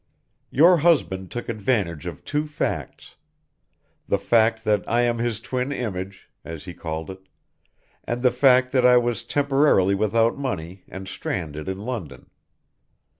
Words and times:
"Your 0.49 0.77
husband 0.77 1.29
took 1.29 1.47
advantage 1.47 2.07
of 2.07 2.25
two 2.25 2.47
facts: 2.47 3.17
the 4.07 4.17
fact 4.17 4.63
that 4.63 4.83
I 4.89 5.01
am 5.01 5.19
his 5.19 5.39
twin 5.39 5.71
image, 5.71 6.27
as 6.43 6.65
he 6.65 6.73
called 6.73 7.11
it, 7.11 7.27
and 8.03 8.23
the 8.23 8.31
fact 8.31 8.71
that 8.71 8.83
I 8.83 8.97
was 8.97 9.23
temporarily 9.23 9.93
without 9.93 10.39
money 10.39 10.85
and 10.87 11.07
stranded 11.07 11.69
in 11.69 11.77
London. 11.81 12.31